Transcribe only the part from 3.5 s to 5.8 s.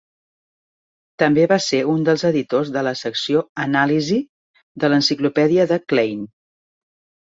"Anàlisi" de l'Enciclopèdia